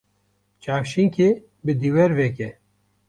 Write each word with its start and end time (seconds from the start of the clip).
Çavşînkê 0.61 1.29
bi 1.65 1.73
dîwêr 1.81 2.11
veke. 2.17 2.49